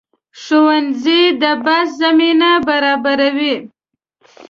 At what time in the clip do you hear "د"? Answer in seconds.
1.41-1.43